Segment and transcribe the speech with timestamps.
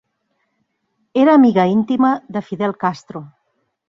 [1.23, 3.23] Era amiga íntima de Fidel Castro.